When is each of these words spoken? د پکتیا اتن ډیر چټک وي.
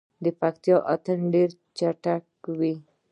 د 0.23 0.25
پکتیا 0.41 0.77
اتن 0.93 1.19
ډیر 1.33 1.49
چټک 1.77 2.23
وي. 2.59 2.75